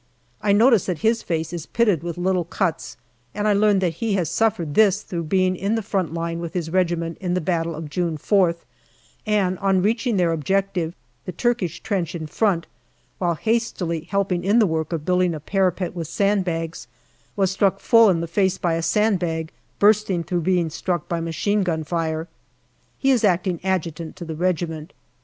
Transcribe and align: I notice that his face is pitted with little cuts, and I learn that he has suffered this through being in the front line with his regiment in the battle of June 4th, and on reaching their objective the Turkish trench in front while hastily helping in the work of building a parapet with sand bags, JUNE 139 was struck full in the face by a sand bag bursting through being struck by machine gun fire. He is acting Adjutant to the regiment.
I 0.41 0.51
notice 0.51 0.87
that 0.87 0.97
his 1.05 1.21
face 1.21 1.53
is 1.53 1.67
pitted 1.67 2.01
with 2.01 2.17
little 2.17 2.43
cuts, 2.45 2.97
and 3.35 3.47
I 3.47 3.53
learn 3.53 3.77
that 3.81 3.97
he 4.01 4.13
has 4.13 4.31
suffered 4.31 4.73
this 4.73 5.03
through 5.03 5.25
being 5.25 5.55
in 5.55 5.75
the 5.75 5.83
front 5.83 6.11
line 6.11 6.39
with 6.39 6.55
his 6.55 6.71
regiment 6.71 7.19
in 7.21 7.35
the 7.35 7.39
battle 7.39 7.75
of 7.75 7.87
June 7.87 8.17
4th, 8.17 8.65
and 9.27 9.59
on 9.59 9.83
reaching 9.83 10.17
their 10.17 10.31
objective 10.31 10.95
the 11.25 11.31
Turkish 11.31 11.81
trench 11.81 12.15
in 12.15 12.25
front 12.25 12.65
while 13.19 13.35
hastily 13.35 14.01
helping 14.09 14.43
in 14.43 14.57
the 14.57 14.65
work 14.65 14.91
of 14.91 15.05
building 15.05 15.35
a 15.35 15.39
parapet 15.39 15.93
with 15.93 16.07
sand 16.07 16.43
bags, 16.45 16.85
JUNE 16.85 17.33
139 17.35 17.43
was 17.43 17.51
struck 17.51 17.79
full 17.79 18.09
in 18.09 18.21
the 18.21 18.27
face 18.27 18.57
by 18.57 18.73
a 18.73 18.81
sand 18.81 19.19
bag 19.19 19.51
bursting 19.77 20.23
through 20.23 20.41
being 20.41 20.71
struck 20.71 21.07
by 21.07 21.19
machine 21.21 21.61
gun 21.61 21.83
fire. 21.83 22.27
He 22.97 23.11
is 23.11 23.23
acting 23.23 23.59
Adjutant 23.63 24.15
to 24.15 24.25
the 24.25 24.35
regiment. 24.35 24.93